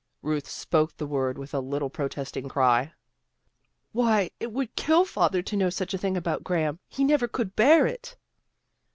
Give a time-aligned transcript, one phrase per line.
[0.23, 2.91] "Ruth spoke the word with a little protesting cry."
[3.91, 6.79] Why, it would kill father to know such a thing about Graham.
[6.87, 8.17] He never could bear it."